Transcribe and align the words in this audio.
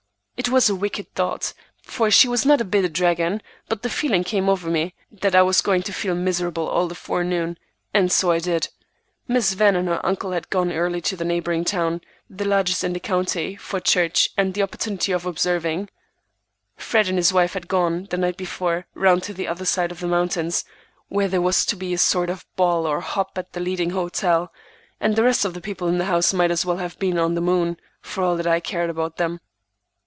It 0.37 0.49
was 0.49 0.71
a 0.71 0.75
wicked 0.75 1.13
thought, 1.13 1.53
for 1.83 2.09
she 2.09 2.27
was 2.27 2.47
not 2.47 2.59
a 2.59 2.65
bit 2.65 2.79
of 2.79 2.85
a 2.85 2.89
dragon, 2.89 3.43
but 3.69 3.83
the 3.83 3.91
feeling 3.91 4.23
came 4.23 4.49
over 4.49 4.71
me 4.71 4.95
that 5.11 5.35
I 5.35 5.43
was 5.43 5.61
going 5.61 5.83
to 5.83 5.93
feel 5.93 6.15
miserable 6.15 6.67
all 6.67 6.87
the 6.87 6.95
forenoon, 6.95 7.59
and 7.93 8.11
so 8.11 8.31
I 8.31 8.39
did. 8.39 8.69
Miss 9.27 9.53
Van 9.53 9.75
and 9.75 9.87
her 9.87 10.03
uncle 10.03 10.31
had 10.31 10.49
gone 10.49 10.71
early 10.71 10.99
to 11.01 11.15
the 11.15 11.23
neighboring 11.23 11.63
town, 11.63 12.01
the 12.27 12.43
largest 12.43 12.83
in 12.83 12.93
the 12.93 12.99
county, 12.99 13.55
for 13.55 13.79
church 13.79 14.29
and 14.35 14.55
the 14.55 14.63
opportunity 14.63 15.11
of 15.11 15.27
observing; 15.27 15.89
Fred 16.75 17.07
and 17.07 17.19
his 17.19 17.31
wife 17.31 17.53
had 17.53 17.67
gone, 17.67 18.07
the 18.09 18.17
night 18.17 18.35
before, 18.35 18.87
round 18.95 19.21
to 19.25 19.35
the 19.35 19.47
other 19.47 19.65
side 19.65 19.91
of 19.91 19.99
the 19.99 20.07
mountains, 20.07 20.65
where 21.07 21.27
there 21.27 21.39
was 21.39 21.67
to 21.67 21.75
be 21.75 21.93
a 21.93 21.99
sort 21.99 22.31
of 22.31 22.47
ball 22.55 22.87
or 22.87 22.99
hop 23.01 23.37
at 23.37 23.53
the 23.53 23.59
leading 23.59 23.91
hotel; 23.91 24.51
and 24.99 25.15
the 25.15 25.23
rest 25.23 25.45
of 25.45 25.53
the 25.53 25.61
people 25.61 25.87
in 25.87 25.99
the 25.99 26.05
house 26.05 26.33
might 26.33 26.49
as 26.49 26.65
well 26.65 26.77
have 26.77 26.97
been 26.97 27.19
in 27.19 27.35
the 27.35 27.41
moon, 27.41 27.77
for 28.01 28.23
all 28.23 28.35
that 28.35 28.47
I 28.47 28.59
cared 28.59 28.89
about 28.89 29.17
them. 29.17 29.39